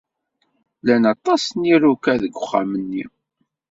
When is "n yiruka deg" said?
1.59-2.33